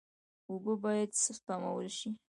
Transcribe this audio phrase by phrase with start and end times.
[0.49, 2.09] اوبه باید سپمول شي.